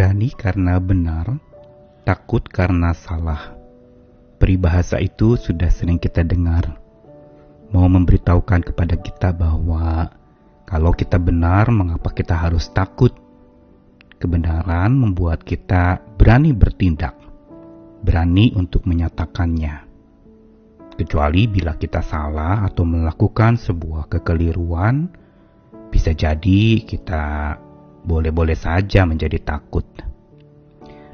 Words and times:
berani 0.00 0.32
karena 0.32 0.80
benar, 0.80 1.36
takut 2.08 2.40
karena 2.48 2.96
salah. 2.96 3.52
Peribahasa 4.40 4.96
itu 4.96 5.36
sudah 5.36 5.68
sering 5.68 6.00
kita 6.00 6.24
dengar. 6.24 6.72
Mau 7.68 7.84
memberitahukan 7.84 8.64
kepada 8.64 8.96
kita 8.96 9.36
bahwa 9.36 10.08
kalau 10.64 10.96
kita 10.96 11.20
benar, 11.20 11.68
mengapa 11.68 12.16
kita 12.16 12.32
harus 12.32 12.72
takut? 12.72 13.12
Kebenaran 14.16 14.96
membuat 14.96 15.44
kita 15.44 16.00
berani 16.16 16.56
bertindak, 16.56 17.20
berani 18.00 18.56
untuk 18.56 18.88
menyatakannya. 18.88 19.84
Kecuali 20.96 21.44
bila 21.44 21.76
kita 21.76 22.00
salah 22.00 22.64
atau 22.64 22.88
melakukan 22.88 23.60
sebuah 23.60 24.08
kekeliruan, 24.08 25.12
bisa 25.92 26.16
jadi 26.16 26.88
kita 26.88 27.24
boleh-boleh 28.04 28.56
saja 28.56 29.04
menjadi 29.04 29.38
takut. 29.40 29.84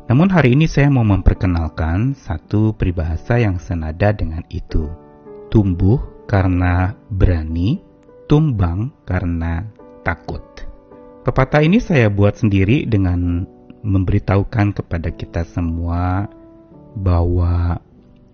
Namun 0.07 0.31
hari 0.31 0.55
ini 0.55 0.71
saya 0.71 0.87
mau 0.87 1.03
memperkenalkan 1.03 2.15
satu 2.15 2.79
peribahasa 2.79 3.43
yang 3.43 3.59
senada 3.59 4.15
dengan 4.15 4.47
itu. 4.55 4.87
Tumbuh 5.51 5.99
karena 6.31 6.95
berani, 7.11 7.83
tumbang 8.31 8.95
karena 9.03 9.67
takut. 10.07 10.43
Pepatah 11.27 11.63
ini 11.67 11.83
saya 11.83 12.07
buat 12.07 12.39
sendiri 12.39 12.87
dengan 12.87 13.51
memberitahukan 13.83 14.79
kepada 14.79 15.11
kita 15.11 15.43
semua 15.43 16.31
bahwa 16.95 17.83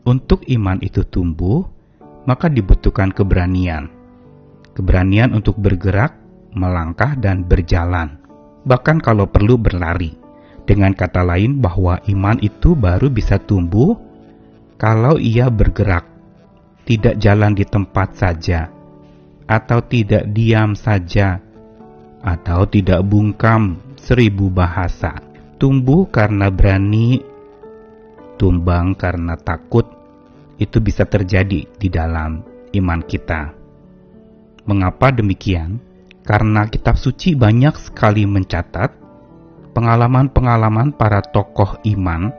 untuk 0.04 0.44
iman 0.48 0.76
itu 0.84 1.04
tumbuh, 1.08 1.64
maka 2.28 2.52
dibutuhkan 2.52 3.12
keberanian. 3.12 3.88
Keberanian 4.72 5.32
untuk 5.36 5.60
bergerak, 5.60 6.16
melangkah, 6.56 7.16
dan 7.16 7.44
berjalan. 7.44 8.21
Bahkan 8.62 9.02
kalau 9.02 9.26
perlu 9.26 9.58
berlari 9.58 10.14
dengan 10.62 10.94
kata 10.94 11.26
lain 11.26 11.58
bahwa 11.58 11.98
iman 12.06 12.38
itu 12.38 12.78
baru 12.78 13.10
bisa 13.10 13.38
tumbuh 13.42 13.98
kalau 14.78 15.18
ia 15.18 15.46
bergerak, 15.46 16.06
tidak 16.82 17.14
jalan 17.22 17.54
di 17.54 17.62
tempat 17.62 18.18
saja, 18.18 18.70
atau 19.46 19.78
tidak 19.86 20.26
diam 20.34 20.74
saja, 20.74 21.38
atau 22.18 22.66
tidak 22.66 23.02
bungkam 23.06 23.78
seribu 23.94 24.50
bahasa. 24.50 25.22
Tumbuh 25.62 26.10
karena 26.10 26.50
berani, 26.50 27.22
tumbang 28.34 28.98
karena 28.98 29.38
takut, 29.38 29.86
itu 30.58 30.82
bisa 30.82 31.06
terjadi 31.06 31.62
di 31.66 31.88
dalam 31.90 32.42
iman 32.74 33.00
kita. 33.06 33.54
Mengapa 34.66 35.14
demikian? 35.14 35.78
Karena 36.22 36.70
kitab 36.70 36.94
suci 36.94 37.34
banyak 37.34 37.74
sekali 37.74 38.22
mencatat 38.24 38.90
pengalaman-pengalaman 39.74 40.94
para 40.94 41.18
tokoh 41.18 41.82
iman 41.82 42.30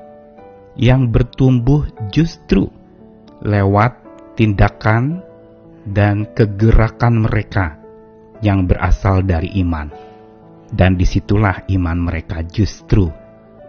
yang 0.80 1.12
bertumbuh 1.12 1.86
justru 2.10 2.72
lewat 3.44 4.00
tindakan 4.40 5.22
dan 5.84 6.24
kegerakan 6.32 7.28
mereka 7.28 7.76
yang 8.40 8.66
berasal 8.66 9.20
dari 9.22 9.52
iman. 9.62 9.92
Dan 10.74 10.98
di 10.98 11.06
situlah 11.06 11.68
iman 11.70 11.98
mereka 12.02 12.42
justru 12.50 13.06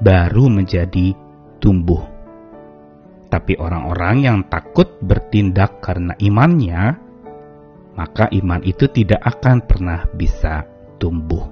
baru 0.00 0.48
menjadi 0.48 1.12
tumbuh. 1.60 2.00
Tapi 3.28 3.58
orang-orang 3.58 4.24
yang 4.24 4.38
takut 4.46 4.88
bertindak 5.02 5.82
karena 5.84 6.14
imannya, 6.16 7.03
maka 7.94 8.30
iman 8.30 8.62
itu 8.62 8.90
tidak 8.90 9.22
akan 9.22 9.62
pernah 9.64 10.06
bisa 10.14 10.66
tumbuh. 10.98 11.46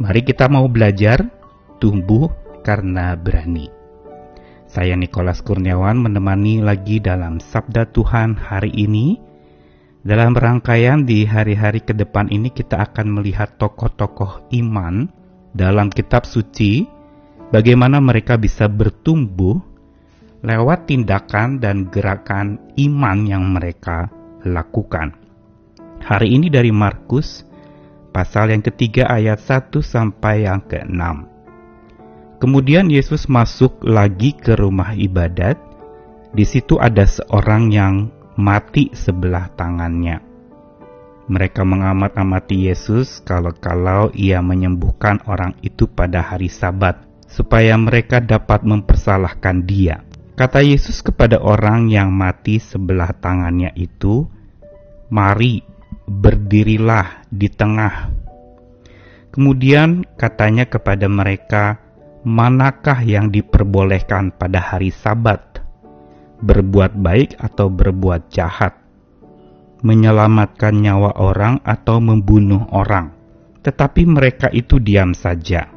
Mari 0.00 0.24
kita 0.24 0.48
mau 0.48 0.68
belajar 0.68 1.24
tumbuh 1.76 2.32
karena 2.64 3.16
berani. 3.18 3.68
Saya 4.72 4.96
Nikolas 4.96 5.44
Kurniawan 5.44 6.00
menemani 6.00 6.64
lagi 6.64 6.96
dalam 6.96 7.36
Sabda 7.42 7.92
Tuhan 7.92 8.40
hari 8.40 8.72
ini. 8.72 9.20
Dalam 10.02 10.34
rangkaian 10.34 11.06
di 11.06 11.22
hari-hari 11.22 11.78
ke 11.84 11.94
depan 11.94 12.26
ini 12.32 12.50
kita 12.50 12.90
akan 12.90 13.20
melihat 13.20 13.54
tokoh-tokoh 13.60 14.50
iman 14.50 15.06
dalam 15.54 15.92
kitab 15.92 16.26
suci, 16.26 16.82
bagaimana 17.54 18.02
mereka 18.02 18.34
bisa 18.34 18.66
bertumbuh 18.66 19.60
lewat 20.42 20.90
tindakan 20.90 21.62
dan 21.62 21.86
gerakan 21.86 22.58
iman 22.74 23.18
yang 23.22 23.46
mereka 23.54 24.10
lakukan. 24.42 25.21
Hari 26.02 26.34
ini 26.34 26.50
dari 26.50 26.74
Markus 26.74 27.46
pasal 28.10 28.50
yang 28.50 28.58
ketiga 28.58 29.06
ayat 29.06 29.38
1 29.38 29.70
sampai 29.78 30.50
yang 30.50 30.58
ke-6. 30.66 30.98
Kemudian 32.42 32.90
Yesus 32.90 33.30
masuk 33.30 33.78
lagi 33.86 34.34
ke 34.34 34.58
rumah 34.58 34.98
ibadat. 34.98 35.54
Di 36.34 36.42
situ 36.42 36.82
ada 36.82 37.06
seorang 37.06 37.70
yang 37.70 38.10
mati 38.34 38.90
sebelah 38.90 39.46
tangannya. 39.54 40.18
Mereka 41.30 41.62
mengamat-amati 41.62 42.66
Yesus 42.66 43.22
kalau-kalau 43.22 44.10
ia 44.10 44.42
menyembuhkan 44.42 45.22
orang 45.30 45.54
itu 45.62 45.86
pada 45.86 46.18
hari 46.18 46.50
Sabat, 46.50 46.98
supaya 47.30 47.78
mereka 47.78 48.18
dapat 48.18 48.66
mempersalahkan 48.66 49.62
dia. 49.62 50.02
Kata 50.34 50.66
Yesus 50.66 50.98
kepada 50.98 51.38
orang 51.38 51.86
yang 51.86 52.10
mati 52.10 52.58
sebelah 52.58 53.14
tangannya 53.14 53.70
itu, 53.78 54.26
"Mari 55.06 55.71
berdirilah 56.12 57.24
di 57.32 57.48
tengah. 57.48 58.12
Kemudian 59.32 60.04
katanya 60.20 60.68
kepada 60.68 61.08
mereka, 61.08 61.80
manakah 62.28 63.00
yang 63.00 63.32
diperbolehkan 63.32 64.36
pada 64.36 64.60
hari 64.60 64.92
Sabat? 64.92 65.64
Berbuat 66.44 66.92
baik 67.00 67.40
atau 67.40 67.72
berbuat 67.72 68.28
jahat? 68.28 68.76
Menyelamatkan 69.80 70.76
nyawa 70.76 71.16
orang 71.16 71.64
atau 71.64 71.96
membunuh 71.96 72.68
orang? 72.76 73.16
Tetapi 73.64 74.04
mereka 74.04 74.52
itu 74.52 74.76
diam 74.76 75.16
saja. 75.16 75.70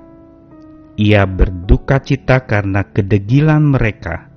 Ia 1.00 1.24
berduka 1.24 2.02
cita 2.04 2.44
karena 2.44 2.84
kedegilan 2.88 3.72
mereka, 3.72 4.32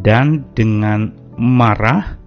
dan 0.00 0.48
dengan 0.54 1.12
marah 1.34 2.23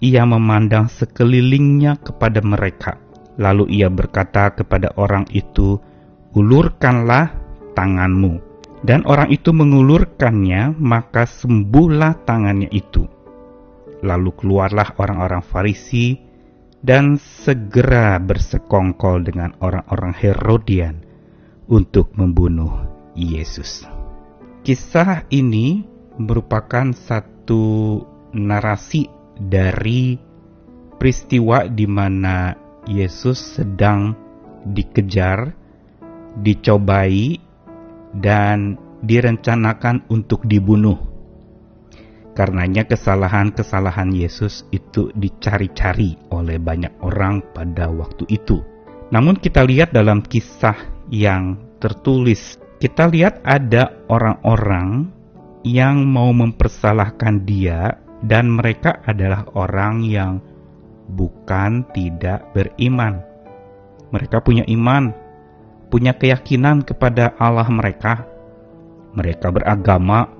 ia 0.00 0.24
memandang 0.24 0.88
sekelilingnya 0.88 2.00
kepada 2.00 2.40
mereka. 2.40 2.96
Lalu 3.36 3.80
ia 3.80 3.88
berkata 3.92 4.52
kepada 4.52 4.96
orang 4.96 5.28
itu, 5.32 5.80
"Ulurkanlah 6.32 7.32
tanganmu." 7.76 8.50
Dan 8.80 9.04
orang 9.04 9.28
itu 9.28 9.52
mengulurkannya, 9.52 10.72
maka 10.80 11.28
sembuhlah 11.28 12.24
tangannya 12.24 12.72
itu. 12.72 13.04
Lalu 14.00 14.30
keluarlah 14.32 14.96
orang-orang 14.96 15.44
Farisi 15.44 16.16
dan 16.80 17.20
segera 17.20 18.16
bersekongkol 18.16 19.28
dengan 19.28 19.52
orang-orang 19.60 20.16
Herodian 20.16 21.04
untuk 21.68 22.16
membunuh 22.16 22.88
Yesus. 23.12 23.84
Kisah 24.64 25.28
ini 25.28 25.84
merupakan 26.16 26.88
satu 26.96 28.00
narasi 28.32 29.19
dari 29.40 30.20
peristiwa 31.00 31.64
di 31.64 31.88
mana 31.88 32.52
Yesus 32.84 33.56
sedang 33.56 34.12
dikejar, 34.68 35.56
dicobai, 36.44 37.40
dan 38.12 38.76
direncanakan 39.00 40.04
untuk 40.12 40.44
dibunuh. 40.44 41.00
Karenanya 42.36 42.86
kesalahan-kesalahan 42.86 44.12
Yesus 44.14 44.64
itu 44.70 45.10
dicari-cari 45.16 46.16
oleh 46.30 46.56
banyak 46.60 47.00
orang 47.02 47.42
pada 47.52 47.90
waktu 47.90 48.24
itu. 48.30 48.60
Namun 49.10 49.36
kita 49.40 49.66
lihat 49.66 49.90
dalam 49.90 50.22
kisah 50.22 50.76
yang 51.10 51.58
tertulis, 51.82 52.56
kita 52.78 53.10
lihat 53.10 53.42
ada 53.42 53.92
orang-orang 54.06 55.10
yang 55.66 56.08
mau 56.08 56.32
mempersalahkan 56.32 57.44
dia 57.44 57.99
dan 58.24 58.52
mereka 58.52 59.00
adalah 59.08 59.48
orang 59.56 60.04
yang 60.04 60.40
bukan 61.10 61.88
tidak 61.96 62.46
beriman. 62.52 63.24
Mereka 64.10 64.42
punya 64.42 64.66
iman, 64.68 65.14
punya 65.88 66.14
keyakinan 66.14 66.86
kepada 66.86 67.34
Allah 67.38 67.66
mereka. 67.70 68.26
Mereka 69.10 69.50
beragama, 69.50 70.30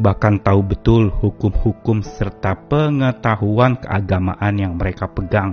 bahkan 0.00 0.40
tahu 0.40 0.64
betul 0.64 1.12
hukum-hukum 1.12 2.00
serta 2.00 2.56
pengetahuan 2.68 3.76
keagamaan 3.76 4.54
yang 4.56 4.72
mereka 4.76 5.04
pegang, 5.08 5.52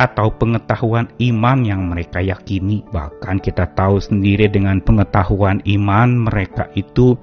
atau 0.00 0.32
pengetahuan 0.32 1.12
iman 1.20 1.58
yang 1.60 1.84
mereka 1.84 2.24
yakini. 2.24 2.80
Bahkan 2.88 3.44
kita 3.44 3.76
tahu 3.76 4.00
sendiri 4.00 4.48
dengan 4.48 4.80
pengetahuan 4.80 5.60
iman 5.68 6.28
mereka 6.28 6.72
itu 6.72 7.16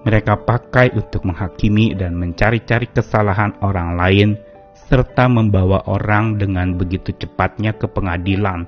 mereka 0.00 0.40
pakai 0.40 0.96
untuk 0.96 1.28
menghakimi 1.28 1.92
dan 1.92 2.16
mencari-cari 2.16 2.88
kesalahan 2.88 3.52
orang 3.60 4.00
lain, 4.00 4.30
serta 4.88 5.28
membawa 5.28 5.84
orang 5.86 6.40
dengan 6.40 6.74
begitu 6.74 7.12
cepatnya 7.14 7.76
ke 7.76 7.86
pengadilan 7.86 8.64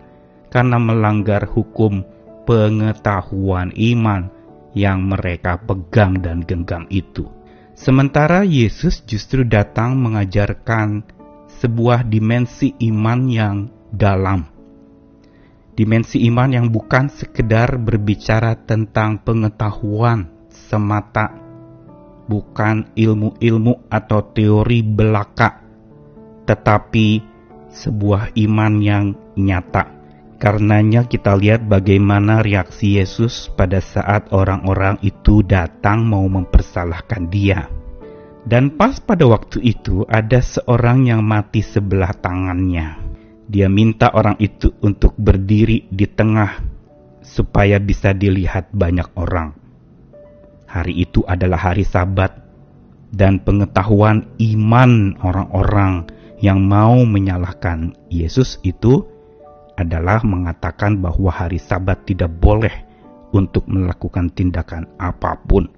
karena 0.53 0.77
melanggar 0.77 1.49
hukum 1.49 2.05
pengetahuan 2.45 3.73
iman 3.73 4.29
yang 4.77 5.09
mereka 5.09 5.57
pegang 5.57 6.21
dan 6.21 6.45
genggam 6.45 6.85
itu. 6.93 7.29
Sementara 7.73 8.45
Yesus 8.45 9.01
justru 9.09 9.49
datang 9.49 9.97
mengajarkan 9.97 11.03
sebuah 11.65 12.05
dimensi 12.05 12.77
iman 12.93 13.21
yang 13.33 13.57
dalam. 13.89 14.45
Dimensi 15.73 16.21
iman 16.29 16.53
yang 16.53 16.69
bukan 16.69 17.09
sekedar 17.09 17.81
berbicara 17.81 18.53
tentang 18.69 19.25
pengetahuan 19.25 20.32
semata, 20.53 21.33
bukan 22.29 22.93
ilmu-ilmu 22.95 23.89
atau 23.89 24.21
teori 24.31 24.85
belaka, 24.85 25.65
tetapi 26.45 27.25
sebuah 27.73 28.37
iman 28.37 28.73
yang 28.85 29.05
nyata 29.35 30.03
Karenanya 30.43 31.07
kita 31.07 31.39
lihat 31.39 31.71
bagaimana 31.71 32.43
reaksi 32.43 32.99
Yesus 32.99 33.47
pada 33.55 33.79
saat 33.79 34.35
orang-orang 34.35 34.99
itu 34.99 35.39
datang 35.47 36.03
mau 36.03 36.27
mempersalahkan 36.27 37.31
dia. 37.31 37.71
Dan 38.43 38.75
pas 38.75 38.99
pada 38.99 39.23
waktu 39.23 39.63
itu 39.63 40.03
ada 40.11 40.43
seorang 40.43 41.07
yang 41.07 41.23
mati 41.23 41.63
sebelah 41.63 42.11
tangannya. 42.19 42.99
Dia 43.47 43.71
minta 43.71 44.11
orang 44.11 44.35
itu 44.43 44.75
untuk 44.83 45.15
berdiri 45.15 45.87
di 45.95 46.11
tengah 46.11 46.59
supaya 47.23 47.79
bisa 47.79 48.11
dilihat 48.11 48.75
banyak 48.75 49.15
orang. 49.15 49.62
Hari 50.73 51.05
itu 51.05 51.21
adalah 51.29 51.69
hari 51.69 51.85
Sabat 51.85 52.33
dan 53.13 53.45
pengetahuan 53.45 54.25
iman 54.41 55.21
orang-orang 55.21 56.09
yang 56.41 56.65
mau 56.65 57.05
menyalahkan 57.05 57.93
Yesus 58.09 58.57
itu 58.65 59.05
adalah 59.77 60.25
mengatakan 60.25 60.97
bahwa 60.97 61.29
hari 61.29 61.61
Sabat 61.61 62.09
tidak 62.09 62.33
boleh 62.41 62.73
untuk 63.37 63.69
melakukan 63.69 64.33
tindakan 64.33 64.89
apa 64.97 65.37
pun. 65.45 65.69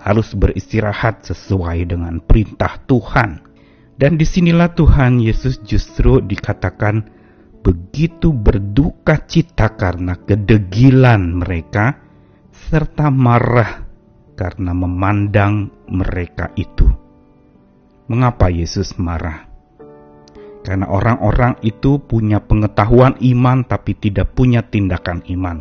Harus 0.00 0.32
beristirahat 0.32 1.28
sesuai 1.28 1.84
dengan 1.84 2.16
perintah 2.24 2.80
Tuhan. 2.88 3.44
Dan 4.00 4.16
di 4.16 4.24
sinilah 4.24 4.72
Tuhan 4.72 5.20
Yesus 5.20 5.60
justru 5.68 6.24
dikatakan 6.24 7.12
begitu 7.60 8.32
berduka 8.32 9.20
cita 9.28 9.68
karena 9.76 10.16
kedegilan 10.16 11.44
mereka, 11.44 12.00
serta 12.72 13.12
marah 13.12 13.83
karena 14.34 14.74
memandang 14.74 15.70
mereka 15.90 16.50
itu. 16.58 16.86
Mengapa 18.10 18.52
Yesus 18.52 18.98
marah? 19.00 19.48
Karena 20.64 20.88
orang-orang 20.88 21.60
itu 21.60 22.00
punya 22.00 22.40
pengetahuan 22.40 23.16
iman 23.20 23.64
tapi 23.64 23.96
tidak 23.96 24.32
punya 24.32 24.64
tindakan 24.64 25.20
iman. 25.28 25.60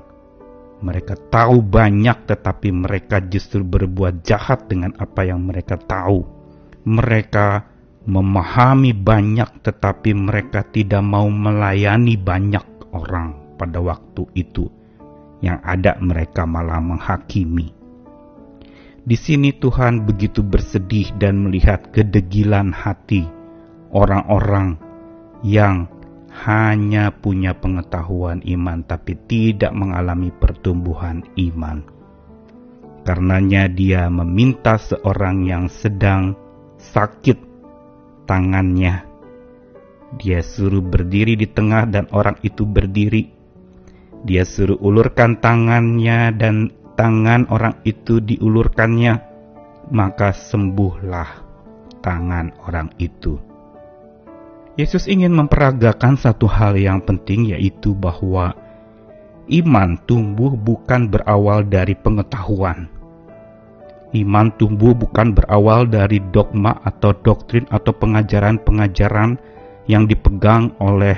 Mereka 0.84 1.32
tahu 1.32 1.64
banyak 1.64 2.28
tetapi 2.28 2.72
mereka 2.76 3.24
justru 3.24 3.64
berbuat 3.64 4.24
jahat 4.24 4.68
dengan 4.68 4.92
apa 5.00 5.24
yang 5.24 5.44
mereka 5.44 5.80
tahu. 5.80 6.24
Mereka 6.84 7.48
memahami 8.04 8.92
banyak 8.92 9.64
tetapi 9.64 10.12
mereka 10.12 10.68
tidak 10.68 11.04
mau 11.04 11.28
melayani 11.32 12.20
banyak 12.20 12.92
orang 12.92 13.56
pada 13.56 13.80
waktu 13.80 14.28
itu. 14.36 14.68
Yang 15.44 15.60
ada 15.64 15.92
mereka 16.00 16.44
malah 16.48 16.80
menghakimi. 16.80 17.83
Di 19.04 19.20
sini 19.20 19.52
Tuhan 19.52 20.08
begitu 20.08 20.40
bersedih 20.40 21.12
dan 21.20 21.44
melihat 21.44 21.92
kedegilan 21.92 22.72
hati 22.72 23.28
orang-orang 23.92 24.80
yang 25.44 25.92
hanya 26.32 27.12
punya 27.12 27.52
pengetahuan 27.52 28.40
iman 28.48 28.80
tapi 28.88 29.20
tidak 29.28 29.76
mengalami 29.76 30.32
pertumbuhan 30.32 31.20
iman. 31.36 31.84
Karenanya 33.04 33.68
dia 33.68 34.08
meminta 34.08 34.80
seorang 34.80 35.44
yang 35.44 35.68
sedang 35.68 36.40
sakit 36.80 37.36
tangannya. 38.24 39.04
Dia 40.16 40.40
suruh 40.40 40.80
berdiri 40.80 41.36
di 41.36 41.52
tengah 41.52 41.92
dan 41.92 42.08
orang 42.16 42.40
itu 42.40 42.64
berdiri. 42.64 43.28
Dia 44.24 44.48
suruh 44.48 44.80
ulurkan 44.80 45.44
tangannya 45.44 46.32
dan 46.40 46.72
tangan 46.94 47.50
orang 47.50 47.80
itu 47.86 48.22
diulurkannya. 48.22 49.32
Maka 49.92 50.32
sembuhlah 50.32 51.30
tangan 52.00 52.56
orang 52.64 52.92
itu. 53.00 53.36
Yesus 54.74 55.06
ingin 55.06 55.36
memperagakan 55.38 56.18
satu 56.18 56.50
hal 56.50 56.74
yang 56.80 57.04
penting 57.04 57.54
yaitu 57.54 57.94
bahwa 57.94 58.58
iman 59.52 60.00
tumbuh 60.10 60.56
bukan 60.56 61.12
berawal 61.12 61.62
dari 61.68 61.94
pengetahuan. 61.94 62.90
Iman 64.14 64.54
tumbuh 64.58 64.94
bukan 64.94 65.34
berawal 65.34 65.90
dari 65.90 66.22
dogma 66.34 66.78
atau 66.86 67.14
doktrin 67.14 67.66
atau 67.70 67.94
pengajaran-pengajaran 67.98 69.38
yang 69.90 70.06
dipegang 70.06 70.74
oleh 70.78 71.18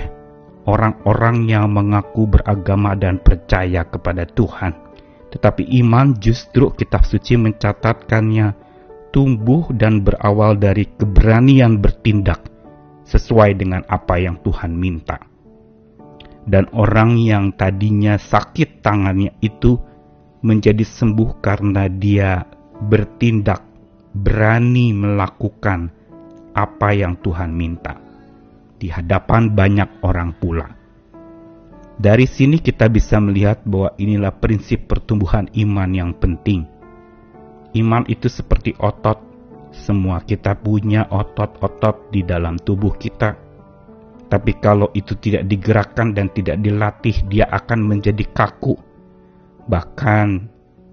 orang-orang 0.65 1.45
yang 1.45 1.69
mengaku 1.69 2.25
beragama 2.25 2.95
dan 2.95 3.19
percaya 3.21 3.83
kepada 3.85 4.25
Tuhan. 4.25 4.84
Tetapi 5.35 5.67
iman 5.83 6.15
justru 6.15 6.71
kitab 6.71 7.03
suci 7.03 7.35
mencatatkannya 7.35 8.55
tumbuh 9.11 9.67
dan 9.75 9.99
berawal 9.99 10.55
dari 10.55 10.87
keberanian 10.95 11.83
bertindak 11.83 12.47
sesuai 13.03 13.59
dengan 13.59 13.83
apa 13.91 14.15
yang 14.15 14.39
Tuhan 14.39 14.71
minta. 14.71 15.19
Dan 16.45 16.71
orang 16.71 17.19
yang 17.19 17.51
tadinya 17.57 18.15
sakit 18.15 18.79
tangannya 18.79 19.35
itu 19.43 19.75
menjadi 20.45 20.85
sembuh 20.85 21.41
karena 21.41 21.89
dia 21.89 22.45
bertindak, 22.85 23.65
berani 24.13 24.93
melakukan 24.93 25.89
apa 26.55 26.95
yang 26.95 27.17
Tuhan 27.19 27.51
minta 27.51 28.05
di 28.75 28.91
hadapan 28.91 29.51
banyak 29.51 30.03
orang 30.03 30.35
pula. 30.37 30.84
Dari 31.95 32.27
sini 32.27 32.59
kita 32.59 32.91
bisa 32.91 33.23
melihat 33.23 33.63
bahwa 33.63 33.95
inilah 33.95 34.35
prinsip 34.35 34.91
pertumbuhan 34.91 35.47
iman 35.55 35.89
yang 35.95 36.11
penting. 36.11 36.67
Iman 37.71 38.03
itu 38.11 38.27
seperti 38.27 38.75
otot 38.79 39.19
semua 39.75 40.23
kita 40.23 40.55
punya 40.59 41.07
otot-otot 41.07 42.11
di 42.11 42.23
dalam 42.23 42.55
tubuh 42.59 42.95
kita. 42.95 43.35
Tapi 44.25 44.51
kalau 44.59 44.91
itu 44.91 45.15
tidak 45.19 45.47
digerakkan 45.47 46.11
dan 46.11 46.31
tidak 46.35 46.59
dilatih, 46.59 47.15
dia 47.31 47.47
akan 47.47 47.79
menjadi 47.87 48.25
kaku. 48.31 48.75
Bahkan 49.71 50.27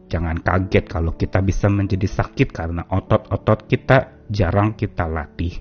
jangan 0.06 0.38
kaget 0.38 0.84
kalau 0.86 1.14
kita 1.18 1.42
bisa 1.42 1.66
menjadi 1.66 2.06
sakit 2.06 2.52
karena 2.54 2.86
otot-otot 2.90 3.66
kita 3.66 4.22
jarang 4.30 4.78
kita 4.78 5.08
latih. 5.08 5.58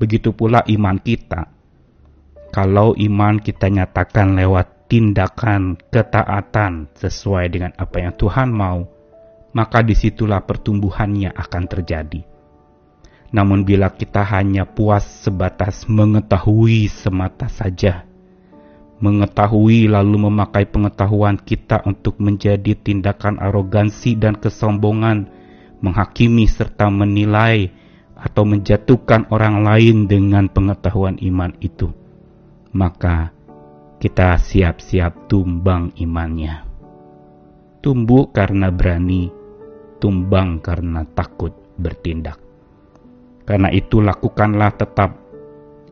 Begitu 0.00 0.34
pula 0.34 0.66
iman 0.66 0.98
kita. 0.98 1.53
Kalau 2.54 2.94
iman 2.94 3.42
kita 3.42 3.66
nyatakan 3.66 4.38
lewat 4.38 4.86
tindakan 4.86 5.74
ketaatan 5.90 6.86
sesuai 6.94 7.50
dengan 7.50 7.74
apa 7.74 7.98
yang 7.98 8.14
Tuhan 8.14 8.54
mau, 8.54 8.86
maka 9.50 9.82
di 9.82 9.98
situlah 9.98 10.38
pertumbuhannya 10.46 11.34
akan 11.34 11.64
terjadi. 11.66 12.22
Namun 13.34 13.66
bila 13.66 13.90
kita 13.90 14.22
hanya 14.22 14.70
puas 14.70 15.02
sebatas 15.02 15.90
mengetahui 15.90 16.86
semata 16.86 17.50
saja, 17.50 18.06
mengetahui 19.02 19.90
lalu 19.90 20.30
memakai 20.30 20.70
pengetahuan 20.70 21.34
kita 21.42 21.82
untuk 21.82 22.22
menjadi 22.22 22.78
tindakan 22.78 23.42
arogansi 23.42 24.14
dan 24.14 24.38
kesombongan, 24.38 25.26
menghakimi 25.82 26.46
serta 26.46 26.86
menilai 26.86 27.74
atau 28.14 28.46
menjatuhkan 28.46 29.26
orang 29.34 29.66
lain 29.66 30.06
dengan 30.06 30.46
pengetahuan 30.46 31.18
iman 31.18 31.50
itu, 31.58 31.90
maka 32.74 33.30
kita 34.02 34.36
siap-siap 34.36 35.30
tumbang 35.30 35.94
imannya. 35.96 36.66
Tumbuh 37.80 38.28
karena 38.34 38.68
berani 38.68 39.32
tumbang 40.02 40.60
karena 40.60 41.08
takut 41.16 41.56
bertindak. 41.80 42.36
Karena 43.48 43.72
itu 43.72 44.04
lakukanlah 44.04 44.76
tetap 44.76 45.16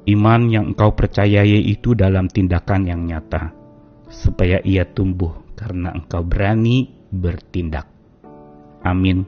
iman 0.05 0.41
yang 0.53 0.77
engkau 0.77 0.93
percayai 0.93 1.65
itu 1.65 1.97
dalam 1.97 2.29
tindakan 2.29 2.85
yang 2.85 3.09
nyata, 3.09 3.57
supaya 4.13 4.61
ia 4.61 4.85
tumbuh 4.85 5.33
karena 5.57 5.97
engkau 5.97 6.21
berani 6.21 6.93
bertindak. 7.09 7.89
Amin. 8.85 9.25